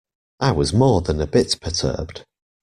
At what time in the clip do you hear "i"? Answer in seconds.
0.39-0.51